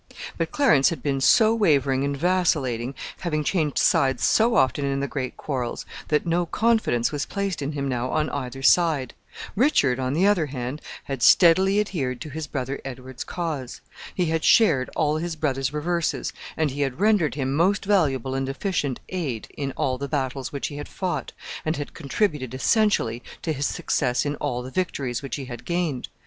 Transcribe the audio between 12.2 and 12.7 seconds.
to his